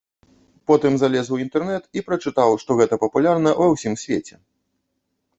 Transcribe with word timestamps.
Потым 0.69 0.93
залез 1.01 1.27
у 1.35 1.37
інтэрнэт 1.43 1.83
і 1.99 2.03
прачытаў, 2.07 2.55
што 2.63 2.77
гэта 2.79 2.97
папулярна 3.03 3.53
ва 3.59 3.67
ўсім 3.73 3.93
свеце. 4.05 4.35